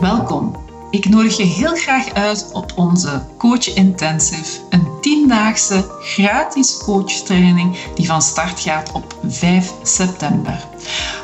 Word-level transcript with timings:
Welkom. 0.00 0.56
Ik 0.90 1.08
nodig 1.08 1.36
je 1.36 1.42
heel 1.42 1.74
graag 1.74 2.12
uit 2.12 2.50
op 2.52 2.72
onze 2.76 3.22
Coach 3.38 3.74
Intensive, 3.74 4.60
een 4.70 4.86
tiendaagse 5.00 5.90
gratis 6.00 6.78
coachtraining 6.78 7.76
die 7.94 8.06
van 8.06 8.22
start 8.22 8.60
gaat 8.60 8.92
op 8.92 9.14
5 9.26 9.72
september. 9.82 10.66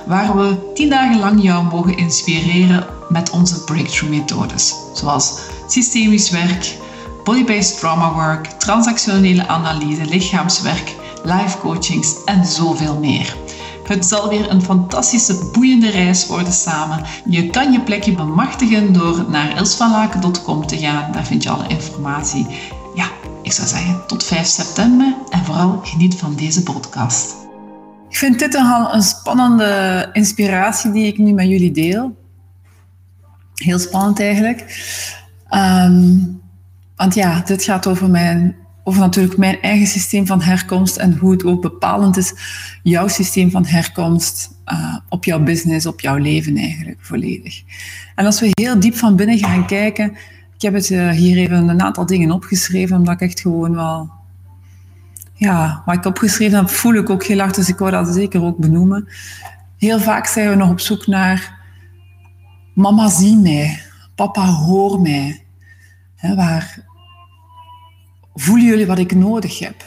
Waar 0.07 0.37
we 0.37 0.73
tien 0.75 0.89
dagen 0.89 1.19
lang 1.19 1.43
jou 1.43 1.65
mogen 1.65 1.97
inspireren 1.97 2.87
met 3.09 3.31
onze 3.31 3.65
breakthrough 3.65 4.15
methodes, 4.15 4.75
zoals 4.93 5.39
systemisch 5.67 6.31
werk, 6.31 6.77
body-based 7.25 7.79
trauma 7.79 8.13
work, 8.13 8.47
transactionele 8.47 9.47
analyse, 9.47 10.05
lichaamswerk, 10.05 10.95
life 11.25 11.59
coachings 11.59 12.25
en 12.25 12.45
zoveel 12.45 12.99
meer. 12.99 13.37
Het 13.87 14.07
zal 14.07 14.29
weer 14.29 14.51
een 14.51 14.63
fantastische, 14.63 15.51
boeiende 15.53 15.91
reis 15.91 16.27
worden 16.27 16.53
samen. 16.53 17.05
Je 17.25 17.51
kan 17.51 17.73
je 17.73 17.81
plekje 17.81 18.13
bemachtigen 18.13 18.93
door 18.93 19.25
naar 19.29 19.57
ilsvanlaken.com 19.57 20.67
te 20.67 20.79
gaan. 20.79 21.13
Daar 21.13 21.25
vind 21.25 21.43
je 21.43 21.51
alle 21.51 21.69
informatie. 21.69 22.47
Ja, 22.95 23.09
ik 23.43 23.53
zou 23.53 23.69
zeggen 23.69 24.07
tot 24.07 24.25
5 24.25 24.47
september 24.47 25.15
en 25.31 25.45
vooral 25.45 25.81
geniet 25.83 26.15
van 26.15 26.35
deze 26.35 26.63
podcast. 26.63 27.35
Ik 28.09 28.17
vind 28.17 28.39
dit 28.39 28.55
een, 28.55 28.95
een 28.95 29.03
spannende 29.03 30.09
inspiratie 30.13 30.91
die 30.91 31.07
ik 31.07 31.19
nu 31.19 31.33
met 31.33 31.49
jullie 31.49 31.73
deel. 31.73 32.17
Heel 33.55 33.79
spannend 33.79 34.21
eigenlijk. 34.21 34.65
Ehm, 35.49 36.19
want 36.97 37.15
ja, 37.15 37.41
dit 37.41 37.63
gaat 37.63 37.87
over 37.87 38.11
mijn 38.11 38.57
over 38.89 39.01
natuurlijk 39.01 39.37
mijn 39.37 39.61
eigen 39.61 39.87
systeem 39.87 40.27
van 40.27 40.43
herkomst 40.43 40.97
en 40.97 41.19
hoe 41.19 41.33
het 41.33 41.45
ook 41.45 41.63
bepalend 41.63 42.17
is, 42.17 42.35
jouw 42.83 43.09
systeem 43.09 43.51
van 43.51 43.67
herkomst 43.67 44.51
uh, 44.73 44.97
op 45.09 45.25
jouw 45.25 45.43
business, 45.43 45.87
op 45.87 46.01
jouw 46.01 46.17
leven 46.17 46.57
eigenlijk 46.57 46.99
volledig. 47.01 47.63
En 48.15 48.27
als 48.27 48.41
we 48.41 48.51
heel 48.51 48.81
diep 48.81 48.95
van 48.95 49.17
binnen 49.17 49.39
gaan 49.39 49.67
kijken, 49.67 50.11
ik 50.55 50.63
heb 50.63 50.75
het 50.75 50.91
uh, 50.91 51.11
hier 51.11 51.37
even 51.37 51.69
een 51.69 51.83
aantal 51.83 52.07
dingen 52.07 52.31
opgeschreven, 52.31 52.97
omdat 52.97 53.15
ik 53.15 53.21
echt 53.21 53.41
gewoon 53.41 53.75
wel, 53.75 54.11
ja, 55.35 55.83
wat 55.87 55.95
ik 55.95 56.05
opgeschreven 56.05 56.59
heb, 56.59 56.69
voel 56.69 56.95
ik 56.95 57.11
ook 57.11 57.25
heel 57.25 57.39
hard, 57.39 57.55
dus 57.55 57.69
ik 57.69 57.79
wou 57.79 57.91
dat 57.91 58.15
zeker 58.15 58.43
ook 58.43 58.59
benoemen. 58.59 59.09
Heel 59.79 60.01
vaak 60.01 60.27
zijn 60.27 60.51
we 60.51 60.55
nog 60.55 60.71
op 60.71 60.81
zoek 60.81 61.07
naar 61.07 61.59
mama 62.75 63.09
zie 63.09 63.37
mij, 63.37 63.83
papa 64.15 64.47
hoor 64.47 65.01
mij. 65.01 65.45
Hè, 66.17 66.35
waar 66.35 66.85
voelen 68.37 68.67
jullie 68.67 68.87
wat 68.87 68.99
ik 68.99 69.15
nodig 69.15 69.59
heb? 69.59 69.85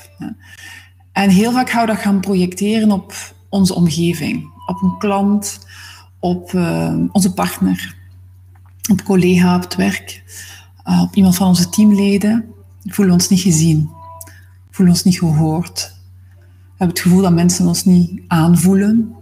En 1.11 1.29
heel 1.29 1.51
vaak 1.51 1.69
gaan 1.69 1.81
we 1.81 1.87
dat 1.87 2.01
gaan 2.01 2.19
projecteren 2.19 2.91
op 2.91 3.13
onze 3.49 3.73
omgeving, 3.73 4.51
op 4.65 4.81
een 4.81 4.97
klant, 4.97 5.59
op 6.19 6.51
uh, 6.53 6.93
onze 7.11 7.33
partner, 7.33 7.95
op 8.91 9.03
collega 9.03 9.55
op 9.55 9.61
het 9.61 9.75
werk, 9.75 10.23
uh, 10.85 11.01
op 11.01 11.15
iemand 11.15 11.35
van 11.35 11.47
onze 11.47 11.69
teamleden. 11.69 12.45
Voelen 12.85 13.13
ons 13.13 13.29
niet 13.29 13.41
gezien, 13.41 13.89
voelen 14.71 14.93
ons 14.93 15.03
niet 15.03 15.19
gehoord. 15.19 15.97
We 16.39 16.85
hebben 16.85 16.95
het 16.97 16.99
gevoel 16.99 17.21
dat 17.21 17.33
mensen 17.33 17.67
ons 17.67 17.85
niet 17.85 18.21
aanvoelen. 18.27 19.13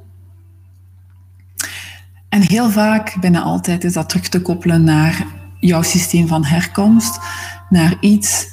En 2.30 2.42
heel 2.42 2.70
vaak, 2.70 3.18
bijna 3.20 3.42
altijd, 3.42 3.84
is 3.84 3.94
dat 3.94 4.10
terug 4.10 4.30
te 4.30 4.42
koppelen 4.42 4.84
naar 4.84 5.26
jouw 5.60 5.82
systeem 5.82 6.28
van 6.28 6.46
herkomst, 6.46 7.20
naar 7.70 7.98
iets 8.00 8.48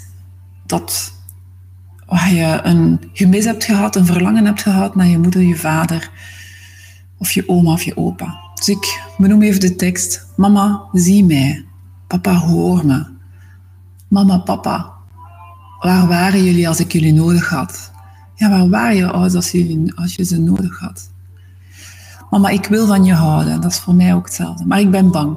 dat 0.66 1.12
waar 2.06 2.32
je 2.32 2.60
een 2.62 3.10
gemis 3.12 3.44
hebt 3.44 3.64
gehad, 3.64 3.96
een 3.96 4.06
verlangen 4.06 4.44
hebt 4.44 4.62
gehad 4.62 4.94
naar 4.94 5.06
je 5.06 5.18
moeder, 5.18 5.42
je 5.42 5.56
vader 5.56 6.10
of 7.18 7.30
je 7.30 7.48
oma 7.48 7.72
of 7.72 7.82
je 7.82 7.96
opa. 7.96 8.40
Dus 8.54 8.68
ik 8.68 9.00
benoem 9.18 9.42
even 9.42 9.60
de 9.60 9.76
tekst. 9.76 10.26
Mama, 10.36 10.82
zie 10.92 11.24
mij. 11.24 11.64
Papa, 12.06 12.34
hoor 12.34 12.86
me. 12.86 13.06
Mama, 14.08 14.38
papa, 14.38 14.92
waar 15.80 16.06
waren 16.06 16.44
jullie 16.44 16.68
als 16.68 16.80
ik 16.80 16.92
jullie 16.92 17.12
nodig 17.12 17.48
had? 17.48 17.92
Ja, 18.34 18.50
waar 18.50 18.68
waren 18.68 18.96
je 18.96 19.10
ouders 19.10 19.34
als, 19.34 19.50
jullie, 19.50 19.94
als 19.94 20.14
je 20.14 20.24
ze 20.24 20.40
nodig 20.40 20.78
had? 20.78 21.10
Mama, 22.30 22.48
ik 22.48 22.66
wil 22.66 22.86
van 22.86 23.04
je 23.04 23.14
houden. 23.14 23.60
Dat 23.60 23.70
is 23.70 23.78
voor 23.78 23.94
mij 23.94 24.14
ook 24.14 24.24
hetzelfde. 24.24 24.64
Maar 24.64 24.80
ik 24.80 24.90
ben 24.90 25.10
bang. 25.10 25.36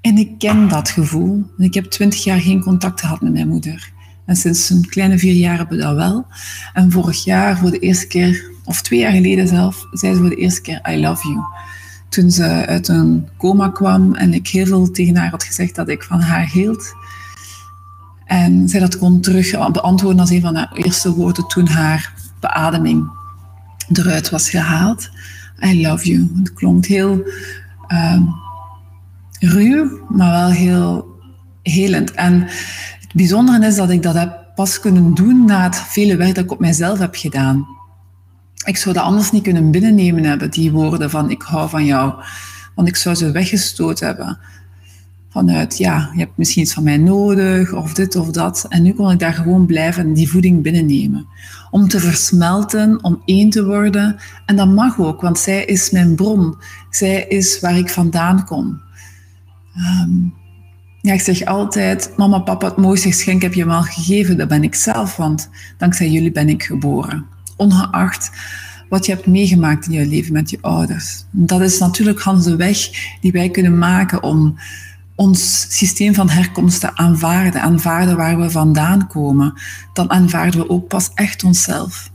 En 0.00 0.18
ik 0.18 0.38
ken 0.38 0.68
dat 0.68 0.88
gevoel. 0.88 1.44
Ik 1.58 1.74
heb 1.74 1.84
twintig 1.84 2.24
jaar 2.24 2.40
geen 2.40 2.62
contact 2.62 3.00
gehad 3.00 3.20
met 3.20 3.32
mijn 3.32 3.48
moeder. 3.48 3.92
En 4.26 4.36
sinds 4.36 4.70
een 4.70 4.88
kleine 4.88 5.18
vier 5.18 5.34
jaar 5.34 5.56
hebben 5.56 5.76
we 5.76 5.82
dat 5.82 5.94
wel. 5.94 6.26
En 6.72 6.90
vorig 6.90 7.24
jaar, 7.24 7.58
voor 7.58 7.70
de 7.70 7.78
eerste 7.78 8.06
keer, 8.06 8.50
of 8.64 8.82
twee 8.82 8.98
jaar 8.98 9.12
geleden 9.12 9.48
zelf, 9.48 9.86
zei 9.92 10.14
ze 10.14 10.20
voor 10.20 10.28
de 10.28 10.36
eerste 10.36 10.60
keer 10.60 10.80
I 10.90 11.00
love 11.00 11.28
you. 11.28 11.40
Toen 12.08 12.30
ze 12.30 12.66
uit 12.66 12.88
een 12.88 13.28
coma 13.36 13.68
kwam 13.68 14.14
en 14.14 14.34
ik 14.34 14.48
heel 14.48 14.66
veel 14.66 14.90
tegen 14.90 15.16
haar 15.16 15.30
had 15.30 15.44
gezegd 15.44 15.74
dat 15.74 15.88
ik 15.88 16.02
van 16.02 16.20
haar 16.20 16.50
hield. 16.50 16.94
En 18.24 18.68
zij 18.68 18.80
dat 18.80 18.98
kon 18.98 19.20
terug 19.20 19.70
beantwoorden 19.72 20.20
als 20.20 20.30
een 20.30 20.40
van 20.40 20.54
haar 20.54 20.72
eerste 20.72 21.12
woorden 21.12 21.46
toen 21.46 21.66
haar 21.66 22.12
beademing 22.40 23.10
eruit 23.92 24.30
was 24.30 24.50
gehaald. 24.50 25.10
I 25.64 25.82
love 25.82 26.08
you. 26.08 26.30
Het 26.38 26.52
klonk 26.52 26.86
heel 26.86 27.22
uh, 27.88 28.20
ruw, 29.38 30.06
maar 30.08 30.30
wel 30.30 30.50
heel 30.50 31.06
helend. 31.62 32.12
En 32.12 32.48
bijzondere 33.14 33.66
is 33.66 33.76
dat 33.76 33.90
ik 33.90 34.02
dat 34.02 34.14
heb 34.14 34.44
pas 34.54 34.80
kunnen 34.80 35.14
doen 35.14 35.44
na 35.44 35.62
het 35.62 35.76
vele 35.76 36.16
werk 36.16 36.34
dat 36.34 36.44
ik 36.44 36.50
op 36.50 36.60
mijzelf 36.60 36.98
heb 36.98 37.14
gedaan. 37.14 37.66
Ik 38.64 38.76
zou 38.76 38.94
dat 38.94 39.04
anders 39.04 39.30
niet 39.30 39.42
kunnen 39.42 39.70
binnennemen 39.70 40.24
hebben, 40.24 40.50
die 40.50 40.72
woorden 40.72 41.10
van 41.10 41.30
ik 41.30 41.42
hou 41.42 41.68
van 41.68 41.84
jou. 41.84 42.14
Want 42.74 42.88
ik 42.88 42.96
zou 42.96 43.14
ze 43.14 43.30
weggestoten 43.30 44.06
hebben. 44.06 44.38
Vanuit, 45.30 45.78
ja, 45.78 46.10
je 46.12 46.18
hebt 46.18 46.36
misschien 46.36 46.62
iets 46.62 46.72
van 46.72 46.82
mij 46.82 46.96
nodig, 46.96 47.72
of 47.72 47.94
dit 47.94 48.16
of 48.16 48.30
dat. 48.30 48.66
En 48.68 48.82
nu 48.82 48.92
kon 48.92 49.10
ik 49.10 49.18
daar 49.18 49.32
gewoon 49.32 49.66
blijven 49.66 50.04
en 50.04 50.14
die 50.14 50.30
voeding 50.30 50.62
binnennemen. 50.62 51.26
Om 51.70 51.88
te 51.88 52.00
versmelten, 52.00 53.04
om 53.04 53.22
één 53.24 53.50
te 53.50 53.64
worden. 53.64 54.16
En 54.46 54.56
dat 54.56 54.68
mag 54.68 54.98
ook, 54.98 55.20
want 55.20 55.38
zij 55.38 55.64
is 55.64 55.90
mijn 55.90 56.14
bron. 56.14 56.56
Zij 56.90 57.26
is 57.28 57.60
waar 57.60 57.78
ik 57.78 57.90
vandaan 57.90 58.44
kom. 58.44 58.80
Um, 59.76 60.34
ja, 61.04 61.12
ik 61.12 61.20
zeg 61.20 61.44
altijd, 61.44 62.12
mama, 62.16 62.38
papa, 62.38 62.66
het 62.66 62.76
mooiste 62.76 63.08
geschenk 63.08 63.42
heb 63.42 63.54
je 63.54 63.64
me 63.64 63.72
al 63.72 63.82
gegeven. 63.82 64.36
Dat 64.36 64.48
ben 64.48 64.62
ik 64.62 64.74
zelf, 64.74 65.16
want 65.16 65.48
dankzij 65.78 66.10
jullie 66.10 66.32
ben 66.32 66.48
ik 66.48 66.62
geboren. 66.62 67.26
Ongeacht 67.56 68.30
wat 68.88 69.06
je 69.06 69.12
hebt 69.12 69.26
meegemaakt 69.26 69.86
in 69.86 69.92
je 69.92 70.06
leven 70.06 70.32
met 70.32 70.50
je 70.50 70.58
ouders. 70.60 71.24
Dat 71.30 71.60
is 71.60 71.78
natuurlijk 71.78 72.24
de 72.24 72.56
weg 72.56 72.78
die 73.20 73.32
wij 73.32 73.50
kunnen 73.50 73.78
maken 73.78 74.22
om 74.22 74.58
ons 75.14 75.66
systeem 75.68 76.14
van 76.14 76.28
herkomst 76.28 76.80
te 76.80 76.96
aanvaarden. 76.96 77.62
Aanvaarden 77.62 78.16
waar 78.16 78.38
we 78.38 78.50
vandaan 78.50 79.06
komen. 79.06 79.54
Dan 79.92 80.10
aanvaarden 80.10 80.60
we 80.60 80.70
ook 80.70 80.88
pas 80.88 81.10
echt 81.14 81.44
onszelf. 81.44 82.10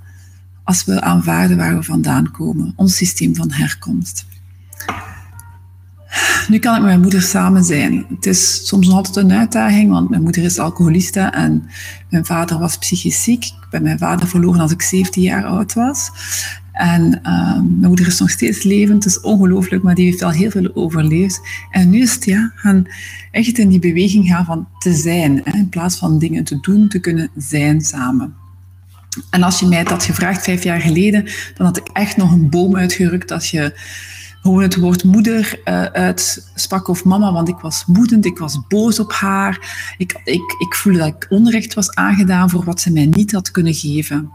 Als 0.63 0.85
we 0.85 1.01
aanvaarden 1.01 1.57
waar 1.57 1.75
we 1.75 1.83
vandaan 1.83 2.31
komen. 2.31 2.73
Ons 2.75 2.95
systeem 2.95 3.35
van 3.35 3.51
herkomst. 3.51 4.25
Nu 6.47 6.59
kan 6.59 6.74
ik 6.74 6.80
met 6.80 6.90
mijn 6.90 7.02
moeder 7.02 7.22
samen 7.22 7.63
zijn. 7.63 8.06
Het 8.16 8.25
is 8.25 8.68
soms 8.68 8.88
nog 8.88 8.96
altijd 8.96 9.16
een 9.16 9.31
uitdaging, 9.31 9.90
want 9.90 10.09
mijn 10.09 10.22
moeder 10.22 10.44
is 10.44 10.59
alcoholiste 10.59 11.19
en 11.19 11.69
mijn 12.09 12.25
vader 12.25 12.59
was 12.59 12.78
psychisch 12.78 13.24
ziek. 13.24 13.44
Ik 13.44 13.68
ben 13.69 13.84
mijn 13.84 13.97
vader 13.97 14.28
verloren 14.28 14.59
als 14.59 14.72
ik 14.72 14.81
17 14.81 15.22
jaar 15.22 15.46
oud 15.46 15.74
was. 15.74 16.12
En 16.72 17.19
uh, 17.24 17.53
mijn 17.53 17.88
moeder 17.88 18.07
is 18.07 18.19
nog 18.19 18.30
steeds 18.30 18.63
levend, 18.63 19.03
het 19.03 19.13
is 19.13 19.22
ongelooflijk, 19.22 19.84
maar 19.84 19.96
die 19.96 20.06
heeft 20.06 20.22
al 20.22 20.30
heel 20.30 20.50
veel 20.50 20.72
overleefd. 20.74 21.41
En 21.72 21.90
nu 21.90 22.02
is 22.02 22.13
het 22.13 22.25
ja, 22.25 22.51
gaan 22.56 22.86
echt 23.31 23.57
in 23.57 23.69
die 23.69 23.80
beweging 23.80 24.28
gaan 24.28 24.46
van 24.46 24.68
te 24.80 24.94
zijn, 24.94 25.41
hè, 25.44 25.57
in 25.57 25.69
plaats 25.69 25.97
van 25.97 26.19
dingen 26.19 26.44
te 26.44 26.59
doen, 26.59 26.88
te 26.88 27.00
kunnen 27.00 27.30
zijn 27.38 27.81
samen. 27.81 28.34
En 29.30 29.44
als 29.44 29.59
je 29.59 29.66
mij 29.66 29.84
dat 29.84 29.91
had 29.91 30.03
gevraagd 30.03 30.44
vijf 30.44 30.63
jaar 30.63 30.81
geleden, 30.81 31.25
dan 31.56 31.66
had 31.66 31.78
ik 31.78 31.88
echt 31.94 32.18
nog 32.18 32.31
een 32.31 32.50
boom 32.50 32.75
uitgerukt 32.75 33.31
als 33.31 33.51
je 33.51 33.74
gewoon 34.41 34.61
het 34.61 34.75
woord 34.75 35.03
moeder 35.03 35.61
uh, 35.66 35.83
uitsprak 35.83 36.88
of 36.88 37.03
mama, 37.03 37.31
want 37.31 37.50
ik 37.50 37.57
was 37.57 37.83
woedend, 37.88 38.25
ik 38.25 38.38
was 38.38 38.59
boos 38.68 39.00
op 39.00 39.12
haar. 39.12 39.75
Ik, 39.97 40.21
ik, 40.24 40.56
ik 40.59 40.75
voelde 40.75 41.00
dat 41.00 41.07
ik 41.07 41.27
onrecht 41.30 41.74
was 41.74 41.95
aangedaan 41.95 42.50
voor 42.50 42.63
wat 42.63 42.81
ze 42.81 42.91
mij 42.91 43.06
niet 43.06 43.31
had 43.31 43.51
kunnen 43.51 43.74
geven. 43.74 44.31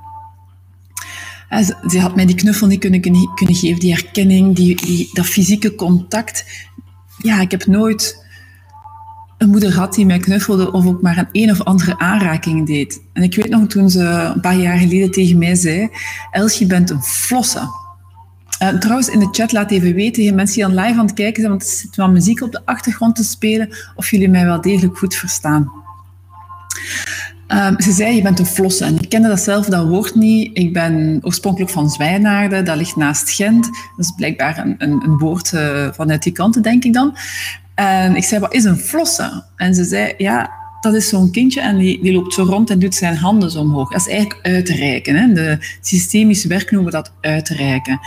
Ze, 1.50 1.76
ze 1.88 2.00
had 2.00 2.14
mij 2.14 2.26
die 2.26 2.36
knuffel 2.36 2.66
niet 2.66 2.80
kunnen, 2.80 3.00
kunnen 3.00 3.54
geven, 3.54 3.80
die 3.80 3.92
herkenning, 3.92 4.56
die, 4.56 4.76
die, 4.76 5.10
dat 5.12 5.26
fysieke 5.26 5.74
contact. 5.74 6.44
Ja, 7.18 7.40
ik 7.40 7.50
heb 7.50 7.66
nooit 7.66 8.24
een 9.38 9.48
moeder 9.48 9.72
gehad 9.72 9.94
die 9.94 10.06
mij 10.06 10.18
knuffelde 10.18 10.72
of 10.72 10.86
ook 10.86 11.02
maar 11.02 11.18
een 11.18 11.28
een 11.32 11.50
of 11.50 11.62
andere 11.62 11.98
aanraking 11.98 12.66
deed. 12.66 13.00
En 13.12 13.22
ik 13.22 13.34
weet 13.34 13.48
nog 13.48 13.66
toen 13.66 13.90
ze 13.90 14.02
een 14.02 14.40
paar 14.40 14.56
jaar 14.56 14.78
geleden 14.78 15.10
tegen 15.10 15.38
mij 15.38 15.54
zei, 15.54 15.88
Els, 16.30 16.58
je 16.58 16.66
bent 16.66 16.90
een 16.90 17.02
flosse. 17.02 17.82
Uh, 18.72 18.78
trouwens, 18.78 19.08
in 19.08 19.18
de 19.18 19.28
chat 19.30 19.52
laat 19.52 19.70
even 19.70 19.94
weten, 19.94 20.34
mensen 20.34 20.68
die 20.68 20.80
live 20.80 20.98
aan 20.98 21.06
het 21.06 21.14
kijken 21.14 21.40
zijn, 21.40 21.48
want 21.48 21.62
er 21.62 21.68
zit 21.68 21.96
wel 21.96 22.10
muziek 22.10 22.42
op 22.42 22.52
de 22.52 22.60
achtergrond 22.64 23.16
te 23.16 23.24
spelen, 23.24 23.68
of 23.96 24.10
jullie 24.10 24.28
mij 24.28 24.44
wel 24.44 24.60
degelijk 24.60 24.98
goed 24.98 25.14
verstaan. 25.14 25.72
Um, 27.48 27.80
ze 27.80 27.92
zei, 27.92 28.14
je 28.16 28.22
bent 28.22 28.38
een 28.38 28.46
flosse. 28.46 28.84
En 28.84 28.98
ik 29.00 29.08
kende 29.08 29.28
dat 29.28 29.40
zelf, 29.40 29.66
dat 29.66 29.88
woord 29.88 30.14
niet. 30.14 30.58
Ik 30.58 30.72
ben 30.72 31.18
oorspronkelijk 31.22 31.70
van 31.70 31.90
Zwijnaarden, 31.90 32.64
dat 32.64 32.76
ligt 32.76 32.96
naast 32.96 33.30
Gent. 33.30 33.64
Dat 33.64 34.04
is 34.04 34.12
blijkbaar 34.16 34.58
een, 34.58 34.74
een, 34.78 35.02
een 35.04 35.18
woord 35.18 35.52
uh, 35.52 35.88
vanuit 35.92 36.22
die 36.22 36.32
kanten, 36.32 36.62
denk 36.62 36.84
ik 36.84 36.92
dan. 36.92 37.16
En 37.74 38.16
ik 38.16 38.24
zei, 38.24 38.40
wat 38.40 38.54
is 38.54 38.64
een 38.64 38.76
flossen? 38.76 39.44
En 39.56 39.74
ze 39.74 39.84
zei, 39.84 40.14
ja, 40.18 40.50
dat 40.80 40.94
is 40.94 41.08
zo'n 41.08 41.30
kindje 41.30 41.60
en 41.60 41.78
die, 41.78 42.02
die 42.02 42.12
loopt 42.12 42.34
zo 42.34 42.42
rond 42.42 42.70
en 42.70 42.78
doet 42.78 42.94
zijn 42.94 43.16
handen 43.16 43.50
zo 43.50 43.60
omhoog. 43.60 43.90
Dat 43.90 44.00
is 44.00 44.08
eigenlijk 44.08 44.46
uitreiken. 44.46 45.16
Hè? 45.16 45.32
De 45.32 45.58
systemische 45.80 46.48
werk 46.48 46.70
noemen 46.70 46.92
we 46.92 46.96
dat 46.96 47.12
uitreiken. 47.20 48.00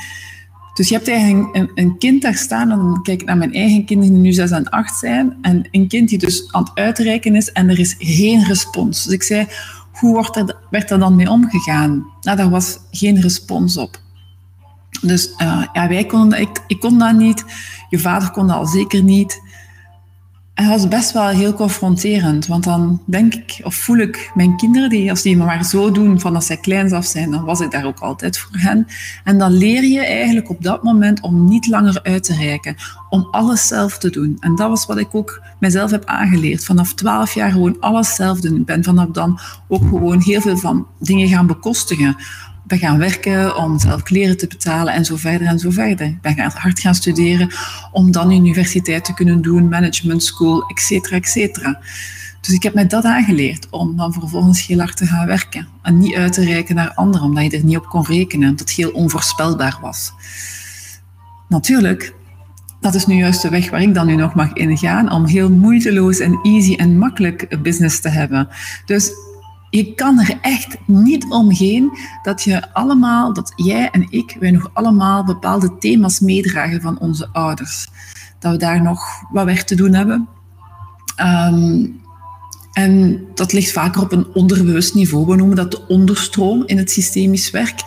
Dus 0.78 0.90
je 0.90 0.96
hebt 0.96 1.08
eigenlijk 1.08 1.72
een, 1.76 1.98
kind 1.98 2.22
daar 2.22 2.36
staan, 2.36 2.72
en 2.72 2.78
dan 2.78 3.00
kijk 3.04 3.22
ik 3.22 3.28
naar 3.28 3.38
mijn 3.38 3.54
eigen 3.54 3.86
kinderen 3.86 4.14
die 4.14 4.24
nu 4.24 4.32
6 4.32 4.52
en 4.52 4.70
8 4.70 4.98
zijn, 4.98 5.38
en 5.42 5.68
een 5.72 5.88
kind 5.88 6.10
die 6.10 6.18
dus 6.18 6.52
aan 6.52 6.64
het 6.64 6.72
uitreiken 6.74 7.36
is 7.36 7.52
en 7.52 7.70
er 7.70 7.80
is 7.80 7.96
geen 8.00 8.44
respons. 8.44 9.04
Dus 9.04 9.14
ik 9.14 9.24
zei, 9.24 9.48
hoe 9.92 10.14
wordt 10.14 10.36
er, 10.36 10.56
werd 10.70 10.92
er 10.92 11.00
dan 11.00 11.16
mee 11.16 11.30
omgegaan? 11.30 12.06
Nou, 12.22 12.38
daar 12.38 12.50
was 12.50 12.78
geen 12.92 13.22
respons 13.22 13.78
op. 13.78 14.02
Dus 15.02 15.30
uh, 15.38 15.64
ja, 15.74 15.88
wij 15.88 16.06
konden, 16.06 16.42
ik, 16.42 16.64
ik 16.68 16.80
kon 16.80 17.00
dat 17.00 17.16
niet, 17.16 17.46
je 17.90 18.00
vader 18.00 18.32
kon 18.32 18.48
dat 18.48 18.56
al 18.56 18.66
zeker 18.66 19.04
niet. 19.04 19.42
En 20.58 20.64
dat 20.64 20.80
was 20.80 20.88
best 20.88 21.12
wel 21.12 21.28
heel 21.28 21.54
confronterend, 21.54 22.48
want 22.48 22.64
dan 22.64 23.02
denk 23.06 23.34
ik 23.34 23.60
of 23.64 23.76
voel 23.76 23.98
ik 23.98 24.32
mijn 24.34 24.58
kinderen, 24.58 24.90
die, 24.90 25.10
als 25.10 25.22
die 25.22 25.38
me 25.38 25.46
maar 25.46 25.66
zo 25.66 25.92
doen 25.92 26.20
van 26.20 26.36
als 26.36 26.46
zij 26.46 26.58
kleins 26.58 26.92
af 26.92 27.06
zijn, 27.06 27.32
dan 27.32 27.46
was 27.46 27.60
ik 27.60 27.72
daar 27.72 27.86
ook 27.86 28.00
altijd 28.00 28.38
voor 28.38 28.52
hen. 28.60 28.88
En 29.24 29.38
dan 29.38 29.52
leer 29.52 29.84
je 29.84 30.06
eigenlijk 30.06 30.50
op 30.50 30.64
dat 30.64 30.84
moment 30.84 31.22
om 31.22 31.50
niet 31.50 31.68
langer 31.68 32.00
uit 32.04 32.24
te 32.24 32.36
reiken, 32.36 32.76
om 33.10 33.28
alles 33.32 33.68
zelf 33.68 33.98
te 33.98 34.10
doen. 34.10 34.38
En 34.40 34.56
dat 34.56 34.70
was 34.70 34.86
wat 34.86 34.98
ik 34.98 35.16
ook 35.16 35.42
mezelf 35.60 35.92
heb 35.92 36.06
aangeleerd. 36.06 36.66
Vanaf 36.66 36.94
twaalf 36.94 37.34
jaar 37.34 37.52
gewoon 37.52 37.80
alles 37.80 38.16
zelf 38.16 38.40
doen. 38.40 38.56
Ik 38.56 38.66
ben 38.66 38.84
vanaf 38.84 39.10
dan 39.10 39.40
ook 39.68 39.88
gewoon 39.88 40.22
heel 40.22 40.42
veel 40.42 40.58
van 40.58 40.88
dingen 41.00 41.28
gaan 41.28 41.48
bekostigen 41.48 42.16
ben 42.68 42.78
gaan 42.78 42.98
werken 42.98 43.58
om 43.58 43.80
zelf 43.80 44.04
kleren 44.04 44.38
te 44.38 44.48
betalen 44.48 44.94
en 44.94 45.06
zo 45.06 45.16
verder 45.16 45.48
en 45.48 45.60
zo 45.60 45.70
verder. 45.70 46.08
Ik 46.08 46.22
ben 46.22 46.52
hard 46.54 46.80
gaan 46.80 46.96
studeren 46.96 47.50
om 47.92 48.12
dan 48.12 48.32
universiteit 48.32 49.06
te 49.06 49.14
kunnen 49.14 49.42
doen, 49.42 49.70
management 49.70 50.24
school, 50.24 50.62
et 50.62 50.80
cetera, 50.80 51.16
et 51.16 51.28
cetera. 51.28 51.80
Dus 52.42 52.56
ik 52.56 52.64
heb 52.64 52.74
mij 52.74 52.88
dat 52.88 53.04
aangeleerd 53.04 53.68
om 53.70 53.98
dan 53.98 54.14
vervolgens 54.14 54.68
heel 54.68 54.80
hard 54.80 54.98
te 54.98 55.06
gaan 55.06 55.28
werken 55.28 55.68
en 55.82 55.98
niet 55.98 56.16
uit 56.16 56.34
te 56.34 56.44
reiken 56.44 56.76
naar 56.76 56.94
anderen, 56.94 57.28
omdat 57.28 57.44
je 57.44 57.58
er 57.58 57.64
niet 57.64 57.78
op 57.78 57.86
kon 57.86 58.06
rekenen, 58.06 58.50
dat 58.50 58.60
het 58.60 58.72
heel 58.72 58.92
onvoorspelbaar 58.92 59.78
was. 59.82 60.12
Natuurlijk, 61.50 62.14
dat 62.82 62.96
is 62.96 63.06
nu 63.06 63.16
juist 63.16 63.42
de 63.42 63.50
weg 63.50 63.70
waar 63.70 63.82
ik 63.82 63.94
dan 63.94 64.08
nu 64.08 64.16
nog 64.16 64.36
mag 64.36 64.54
ingaan, 64.54 65.12
om 65.12 65.26
heel 65.26 65.50
moeiteloos 65.50 66.20
en 66.20 66.40
easy 66.44 66.76
en 66.76 66.98
makkelijk 66.98 67.62
business 67.62 68.00
te 68.00 68.10
hebben. 68.10 68.48
Dus 68.86 69.12
je 69.70 69.94
kan 69.94 70.20
er 70.20 70.38
echt 70.42 70.78
niet 70.86 71.26
omheen 71.30 71.98
dat 72.24 72.44
je 72.44 72.74
allemaal, 72.74 73.34
dat 73.34 73.54
jij 73.56 73.90
en 73.90 74.08
ik, 74.10 74.38
wij 74.40 74.52
nog 74.52 74.70
allemaal 74.74 75.24
bepaalde 75.24 75.78
thema's 75.78 76.20
meedragen 76.20 76.82
van 76.82 77.00
onze 77.00 77.30
ouders. 77.32 77.88
Dat 78.40 78.52
we 78.52 78.58
daar 78.58 78.82
nog 78.82 79.02
wat 79.32 79.46
werk 79.46 79.62
te 79.62 79.76
doen 79.76 79.94
hebben. 79.94 80.28
Ehm, 81.16 81.86
en 82.74 83.26
dat 83.34 83.54
ligt 83.54 83.72
vaker 83.72 84.02
op 84.02 84.12
een 84.12 84.28
onderbewust 84.34 84.94
niveau. 84.94 85.26
We 85.26 85.36
noemen 85.36 85.56
dat 85.56 85.72
de 85.72 85.88
onderstroom 85.88 86.64
in 86.66 86.78
het 86.78 86.92
systemisch 86.92 87.52
werk. 87.52 87.82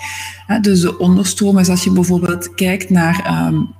Dus 0.60 0.80
de 0.80 0.98
onderstroom 0.98 1.58
is 1.58 1.68
als 1.68 1.84
je 1.84 1.92
bijvoorbeeld 1.92 2.54
kijkt 2.54 2.90
naar 2.90 3.46
um, 3.48 3.74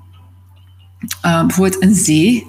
bijvoorbeeld 1.21 1.83
een 1.83 1.95
zee. 1.95 2.47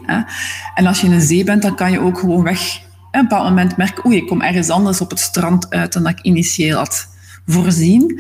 En 0.75 0.86
als 0.86 1.01
je 1.01 1.07
in 1.07 1.13
een 1.13 1.21
zee 1.21 1.44
bent, 1.44 1.62
dan 1.62 1.75
kan 1.75 1.92
je 1.92 2.00
ook 2.00 2.19
gewoon 2.19 2.44
weg 2.44 2.81
op 3.12 3.18
een 3.18 3.28
bepaald 3.28 3.50
moment 3.50 3.78
merk 3.78 4.06
oei, 4.06 4.18
ik 4.18 4.28
kom 4.28 4.42
ergens 4.42 4.69
anders 4.69 5.02
op 5.02 5.10
het 5.10 5.19
strand 5.19 5.69
uit 5.69 5.94
dan 5.94 6.04
dat 6.04 6.12
ik 6.12 6.22
initieel 6.22 6.78
had 6.78 7.08
voorzien. 7.46 8.19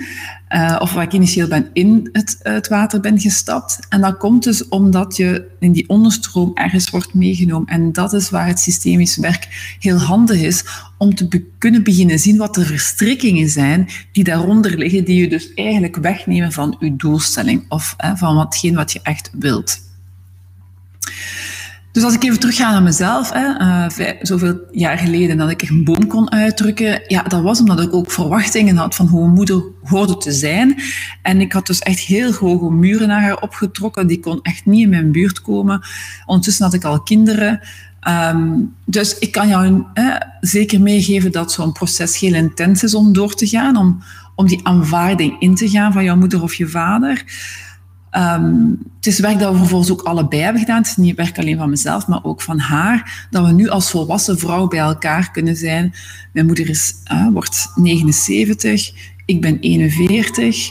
Uh, 0.49 0.77
of 0.79 0.93
waar 0.93 1.03
ik 1.03 1.13
initieel 1.13 1.47
ben 1.47 1.69
in 1.73 2.09
het, 2.11 2.39
het, 2.43 2.67
water 2.67 2.99
ben 2.99 3.19
gestapt. 3.19 3.79
En 3.89 4.01
dat 4.01 4.17
komt 4.17 4.43
dus 4.43 4.67
omdat 4.67 5.15
je 5.15 5.47
in 5.59 5.71
die 5.71 5.89
onderstroom 5.89 6.51
ergens 6.53 6.89
wordt 6.89 7.13
meegenomen. 7.13 7.67
En 7.67 7.91
dat 7.91 8.13
is 8.13 8.29
waar 8.29 8.47
het 8.47 8.59
systemisch 8.59 9.17
werk 9.17 9.75
heel 9.79 9.97
handig 9.97 10.41
is 10.41 10.63
om 10.97 11.15
te 11.15 11.43
kunnen 11.57 11.83
beginnen 11.83 12.19
zien 12.19 12.37
wat 12.37 12.55
de 12.55 12.65
verstrikkingen 12.65 13.49
zijn 13.49 13.87
die 14.11 14.23
daaronder 14.23 14.77
liggen, 14.77 15.05
die 15.05 15.21
je 15.21 15.29
dus 15.29 15.53
eigenlijk 15.53 15.95
wegnemen 15.95 16.51
van 16.51 16.75
je 16.79 16.95
doelstelling 16.95 17.65
of 17.69 17.95
van 18.15 18.35
watgeen 18.35 18.75
wat 18.75 18.91
je 18.91 18.99
echt 19.03 19.29
wilt. 19.33 19.90
Dus 21.91 22.03
als 22.03 22.13
ik 22.13 22.23
even 22.23 22.39
terugga 22.39 22.71
naar 22.71 22.83
mezelf, 22.83 23.31
hè, 23.33 23.59
uh, 23.59 24.15
zoveel 24.21 24.59
jaar 24.71 24.97
geleden 24.97 25.37
dat 25.37 25.49
ik 25.49 25.61
een 25.61 25.83
boom 25.83 26.07
kon 26.07 26.31
uitdrukken, 26.31 27.01
ja, 27.07 27.23
dat 27.23 27.41
was 27.41 27.59
omdat 27.59 27.81
ik 27.81 27.93
ook 27.93 28.11
verwachtingen 28.11 28.77
had 28.77 28.95
van 28.95 29.07
hoe 29.07 29.23
een 29.23 29.33
moeder 29.33 29.63
hoorde 29.83 30.17
te 30.17 30.31
zijn. 30.31 30.81
En 31.21 31.41
ik 31.41 31.51
had 31.51 31.67
dus 31.67 31.79
echt 31.79 31.99
heel 31.99 32.33
hoge 32.33 32.71
muren 32.71 33.07
naar 33.07 33.21
haar 33.21 33.41
opgetrokken, 33.41 34.07
die 34.07 34.19
kon 34.19 34.39
echt 34.41 34.65
niet 34.65 34.81
in 34.81 34.89
mijn 34.89 35.11
buurt 35.11 35.41
komen. 35.41 35.81
Ondertussen 36.25 36.65
had 36.65 36.73
ik 36.73 36.83
al 36.83 37.01
kinderen. 37.01 37.59
Um, 38.07 38.73
dus 38.85 39.17
ik 39.17 39.31
kan 39.31 39.47
jou 39.47 39.83
zeker 40.39 40.81
meegeven 40.81 41.31
dat 41.31 41.51
zo'n 41.51 41.71
proces 41.71 42.19
heel 42.19 42.33
intens 42.33 42.83
is 42.83 42.95
om 42.95 43.13
door 43.13 43.33
te 43.33 43.47
gaan, 43.47 43.77
om, 43.77 44.03
om 44.35 44.47
die 44.47 44.59
aanvaarding 44.67 45.39
in 45.39 45.55
te 45.55 45.69
gaan 45.69 45.93
van 45.93 46.03
jouw 46.03 46.15
moeder 46.15 46.43
of 46.43 46.53
je 46.53 46.67
vader. 46.67 47.23
Um, 48.17 48.79
het 48.95 49.07
is 49.07 49.19
werk 49.19 49.39
dat 49.39 49.51
we 49.51 49.57
vervolgens 49.57 49.91
ook 49.91 50.01
allebei 50.01 50.41
hebben 50.41 50.61
gedaan. 50.61 50.77
Het 50.77 50.87
is 50.87 50.95
niet 50.95 51.15
werk 51.15 51.39
alleen 51.39 51.57
van 51.57 51.69
mezelf, 51.69 52.07
maar 52.07 52.23
ook 52.23 52.41
van 52.41 52.59
haar. 52.59 53.27
Dat 53.29 53.45
we 53.45 53.51
nu 53.51 53.69
als 53.69 53.89
volwassen 53.89 54.39
vrouw 54.39 54.67
bij 54.67 54.79
elkaar 54.79 55.31
kunnen 55.31 55.55
zijn. 55.55 55.93
Mijn 56.33 56.45
moeder 56.45 56.69
is, 56.69 56.93
uh, 57.11 57.27
wordt 57.27 57.71
79, 57.75 58.91
ik 59.25 59.41
ben 59.41 59.59
41. 59.59 60.69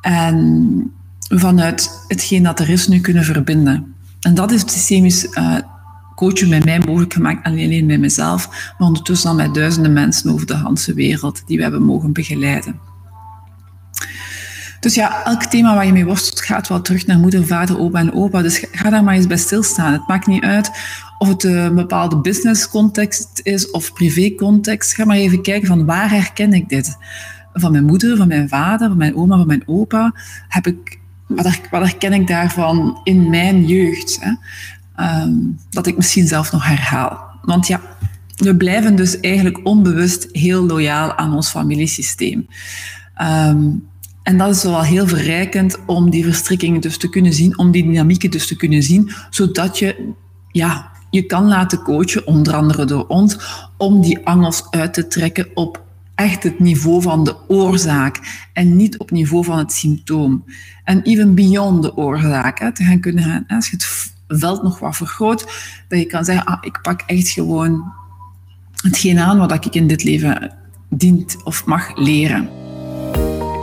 En 0.00 0.92
vanuit 1.18 2.04
hetgeen 2.08 2.42
dat 2.42 2.60
er 2.60 2.68
is 2.68 2.88
nu 2.88 3.00
kunnen 3.00 3.24
verbinden. 3.24 3.94
En 4.20 4.34
dat 4.34 4.50
is 4.50 4.60
systemisch 4.60 5.24
uh, 5.24 5.56
coachen 6.14 6.48
bij 6.48 6.62
mij 6.64 6.78
mogelijk 6.78 7.12
gemaakt. 7.12 7.46
Alleen 7.46 7.86
bij 7.86 7.98
mezelf, 7.98 8.48
maar 8.78 8.88
ondertussen 8.88 9.30
al 9.30 9.36
met 9.36 9.54
duizenden 9.54 9.92
mensen 9.92 10.32
over 10.32 10.46
de 10.46 10.56
hele 10.56 10.94
wereld 10.94 11.42
die 11.46 11.56
we 11.56 11.62
hebben 11.62 11.82
mogen 11.82 12.12
begeleiden. 12.12 12.80
Dus 14.86 14.94
ja, 14.94 15.24
elk 15.24 15.42
thema 15.42 15.74
waar 15.74 15.86
je 15.86 15.92
mee 15.92 16.04
worstelt 16.04 16.40
gaat 16.40 16.68
wel 16.68 16.82
terug 16.82 17.06
naar 17.06 17.18
moeder, 17.18 17.46
vader, 17.46 17.78
opa 17.78 17.98
en 17.98 18.12
opa. 18.12 18.42
Dus 18.42 18.64
ga 18.72 18.90
daar 18.90 19.04
maar 19.04 19.14
eens 19.14 19.26
bij 19.26 19.36
stilstaan. 19.36 19.92
Het 19.92 20.08
maakt 20.08 20.26
niet 20.26 20.42
uit 20.42 20.70
of 21.18 21.28
het 21.28 21.44
een 21.44 21.74
bepaalde 21.74 22.16
business 22.16 22.68
context 22.68 23.40
is 23.42 23.70
of 23.70 23.92
privé 23.92 24.34
context. 24.34 24.94
Ga 24.94 25.04
maar 25.04 25.16
even 25.16 25.42
kijken 25.42 25.68
van 25.68 25.84
waar 25.84 26.10
herken 26.10 26.52
ik 26.52 26.68
dit? 26.68 26.96
Van 27.52 27.72
mijn 27.72 27.84
moeder, 27.84 28.16
van 28.16 28.28
mijn 28.28 28.48
vader, 28.48 28.88
van 28.88 28.96
mijn 28.96 29.16
oma, 29.16 29.36
van 29.36 29.46
mijn 29.46 29.62
opa. 29.66 30.14
Heb 30.48 30.66
ik, 30.66 30.98
wat, 31.26 31.58
herken 31.70 32.12
ik 32.12 32.26
daarvan 32.26 33.00
in 33.04 33.30
mijn 33.30 33.66
jeugd? 33.66 34.18
Hè? 34.20 34.32
Ehm, 34.96 35.34
dat 35.70 35.86
ik 35.86 35.96
misschien 35.96 36.26
zelf 36.26 36.52
nog 36.52 36.66
herhaal. 36.66 37.20
Want 37.42 37.66
ja, 37.66 37.80
we 38.36 38.56
blijven 38.56 38.96
dus 38.96 39.20
eigenlijk 39.20 39.66
onbewust 39.66 40.28
heel 40.32 40.66
loyaal 40.66 41.16
aan 41.16 41.34
ons 41.34 41.50
familiesysteem. 41.50 42.46
Um, 43.22 43.88
en 44.26 44.38
dat 44.38 44.54
is 44.54 44.62
wel 44.62 44.82
heel 44.82 45.06
verrijkend 45.06 45.78
om 45.84 46.10
die 46.10 46.24
verstrikkingen 46.24 46.80
dus 46.80 46.98
te 46.98 47.08
kunnen 47.08 47.32
zien, 47.32 47.58
om 47.58 47.70
die 47.70 47.82
dynamieken 47.82 48.30
dus 48.30 48.46
te 48.46 48.56
kunnen 48.56 48.82
zien, 48.82 49.10
zodat 49.30 49.78
je 49.78 50.12
ja, 50.50 50.90
je 51.10 51.22
kan 51.22 51.46
laten 51.46 51.82
coachen, 51.82 52.26
onder 52.26 52.54
andere 52.54 52.84
door 52.84 53.06
ons, 53.06 53.38
om 53.76 54.00
die 54.00 54.26
angels 54.26 54.66
uit 54.70 54.94
te 54.94 55.06
trekken 55.06 55.48
op 55.54 55.84
echt 56.14 56.42
het 56.42 56.58
niveau 56.58 57.02
van 57.02 57.24
de 57.24 57.36
oorzaak 57.48 58.48
en 58.52 58.76
niet 58.76 58.98
op 58.98 59.10
niveau 59.10 59.44
van 59.44 59.58
het 59.58 59.72
symptoom. 59.72 60.44
En 60.84 61.02
even 61.02 61.34
beyond 61.34 61.82
de 61.82 61.96
oorzaak, 61.96 62.58
hè, 62.58 62.72
te 62.72 62.84
gaan 62.84 63.00
kunnen 63.00 63.24
gaan, 63.24 63.44
als 63.48 63.70
je 63.70 63.76
het 63.76 64.12
veld 64.28 64.62
nog 64.62 64.78
wat 64.78 64.96
vergroot, 64.96 65.46
dat 65.88 65.98
je 65.98 66.06
kan 66.06 66.24
zeggen, 66.24 66.44
ah, 66.44 66.58
ik 66.60 66.78
pak 66.82 67.02
echt 67.06 67.28
gewoon 67.28 67.92
hetgeen 68.82 69.18
aan 69.18 69.38
wat 69.38 69.52
ik 69.52 69.74
in 69.74 69.86
dit 69.86 70.04
leven 70.04 70.52
dient 70.88 71.36
of 71.44 71.64
mag 71.64 71.96
leren. 71.96 72.65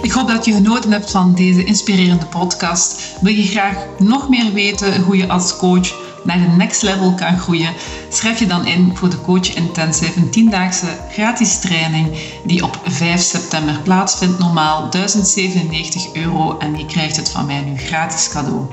Ik 0.04 0.12
hoop 0.12 0.28
dat 0.28 0.46
je 0.46 0.54
genoten 0.54 0.92
hebt 0.92 1.12
van 1.12 1.34
deze 1.34 1.64
inspirerende 1.64 2.26
podcast. 2.26 3.02
Wil 3.22 3.34
je 3.34 3.48
graag 3.48 3.76
nog 3.98 4.30
meer 4.30 4.54
weten 4.54 5.02
hoe 5.02 5.18
je 5.18 5.30
als 5.30 5.58
coach 5.58 5.94
naar 6.24 6.38
de 6.38 6.48
next 6.58 6.82
level 6.82 7.14
kan 7.14 7.38
groeien? 7.38 7.74
Schrijf 8.10 8.40
je 8.40 8.48
dan 8.48 8.66
in 8.66 8.92
voor 8.96 9.10
de 9.10 9.22
Coach 9.22 9.56
Intensive, 9.56 10.20
een 10.20 10.30
tiendaagse 10.30 10.86
gratis 11.12 11.60
training 11.60 12.08
die 12.46 12.64
op 12.64 12.80
5 12.86 13.22
september 13.22 13.80
plaatsvindt. 13.84 14.40
Normaal 14.40 14.90
1097 14.90 16.14
euro 16.14 16.58
en 16.58 16.78
je 16.78 16.86
krijgt 16.86 17.16
het 17.16 17.30
van 17.30 17.46
mij 17.46 17.62
nu 17.62 17.78
gratis 17.78 18.30
cadeau. 18.30 18.66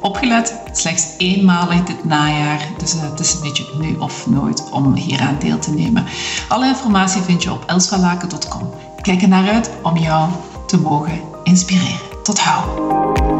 Opgelet, 0.00 0.54
slechts 0.72 1.06
eenmalig 1.18 1.84
dit 1.84 2.04
najaar, 2.04 2.68
dus 2.78 2.92
het 2.92 3.20
is 3.20 3.34
een 3.34 3.40
beetje 3.40 3.64
nu 3.78 3.96
of 3.98 4.26
nooit 4.26 4.70
om 4.70 4.94
hieraan 4.94 5.36
deel 5.38 5.58
te 5.58 5.70
nemen. 5.70 6.04
Alle 6.48 6.66
informatie 6.66 7.22
vind 7.22 7.42
je 7.42 7.52
op 7.52 7.64
elsvalaken.com. 7.66 8.70
Kijk 9.00 9.22
er 9.22 9.28
naar 9.28 9.48
uit 9.48 9.70
om 9.82 9.96
jou 9.96 10.30
te 10.72 10.80
mogen 10.80 11.20
inspireren. 11.44 12.00
Tot 12.22 12.38
hou! 12.40 13.31